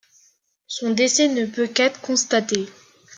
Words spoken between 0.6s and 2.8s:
Son décès ne peut qu'être constaté.